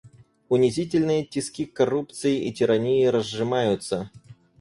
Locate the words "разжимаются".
3.05-4.09